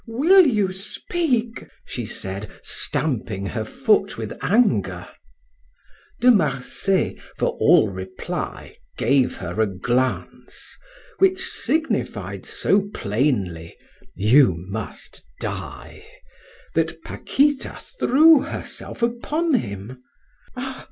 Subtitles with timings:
[0.07, 5.07] Will you speak?" she said, stamping her foot with anger.
[6.21, 10.75] De Marsay, for all reply, gave her a glance,
[11.19, 13.77] which signified so plainly,
[14.15, 16.03] "You must die!"
[16.73, 20.01] that Paquita threw herself upon him.